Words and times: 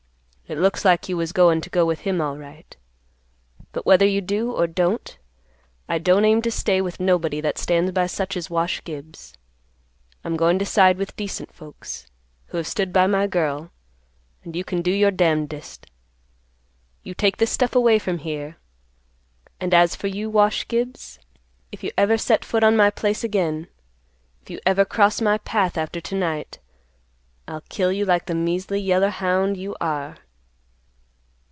It 0.47 0.57
looks 0.59 0.83
like 0.83 1.07
you 1.07 1.15
was 1.15 1.31
goin' 1.31 1.61
to 1.61 1.69
go 1.69 1.85
with 1.85 2.01
him 2.01 2.19
alright. 2.19 2.75
But 3.71 3.85
whether 3.85 4.05
you 4.05 4.19
do 4.19 4.51
or 4.51 4.67
don't, 4.67 5.17
I 5.87 5.97
don't 5.97 6.25
aim 6.25 6.41
to 6.41 6.51
stay 6.51 6.81
with 6.81 6.99
nobody 6.99 7.39
that 7.39 7.57
stands 7.57 7.93
by 7.93 8.07
such 8.07 8.35
as 8.35 8.49
Wash 8.49 8.83
Gibbs. 8.83 9.33
I'm 10.25 10.35
goin' 10.35 10.59
to 10.59 10.65
side 10.65 10.97
with 10.97 11.15
decent 11.15 11.53
folks, 11.55 12.07
who 12.47 12.57
have 12.57 12.67
stood 12.67 12.91
by 12.91 13.07
my 13.07 13.27
girl, 13.27 13.71
and 14.43 14.53
you 14.53 14.65
can 14.65 14.81
do 14.81 14.91
your 14.91 15.09
damnedest. 15.09 15.87
You 17.01 17.13
take 17.13 17.37
this 17.37 17.51
stuff 17.51 17.73
away 17.73 17.97
from 17.97 18.17
here. 18.17 18.57
And 19.61 19.73
as 19.73 19.95
for 19.95 20.07
you, 20.07 20.29
Wash 20.29 20.67
Gibbs, 20.67 21.17
if 21.71 21.81
you 21.81 21.91
ever 21.97 22.17
set 22.17 22.43
foot 22.43 22.61
on 22.65 22.75
my 22.75 22.89
place 22.89 23.23
again, 23.23 23.69
if 24.41 24.49
you 24.49 24.59
ever 24.65 24.83
cross 24.83 25.21
my 25.21 25.37
path 25.37 25.77
after 25.77 26.01
to 26.01 26.13
night 26.15 26.59
I'll 27.47 27.61
kill 27.69 27.93
you 27.93 28.03
like 28.03 28.25
the 28.25 28.35
measly 28.35 28.81
yeller 28.81 29.09
hound 29.11 29.55
you 29.55 29.77
are." 29.79 30.17